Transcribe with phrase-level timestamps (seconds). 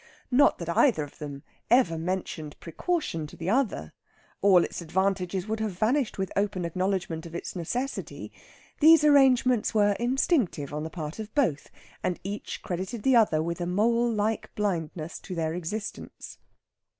[0.31, 3.93] Not that either of them ever mentioned precaution to the other;
[4.41, 8.31] all its advantages would have vanished with open acknowledgment of its necessity.
[8.79, 11.69] These arrangements were instinctive on the part of both,
[12.01, 16.39] and each credited the other with a mole like blindness to their existence.